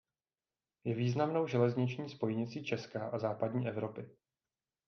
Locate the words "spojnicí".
2.09-2.63